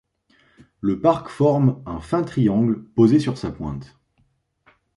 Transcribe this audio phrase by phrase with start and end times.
[0.79, 3.99] Le parc forme un fin triangle posé sur sa pointe.